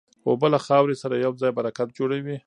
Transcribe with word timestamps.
اوبه 0.27 0.47
له 0.53 0.59
خاورې 0.65 0.95
سره 1.01 1.15
یوځای 1.25 1.51
برکت 1.57 1.87
جوړوي. 1.97 2.37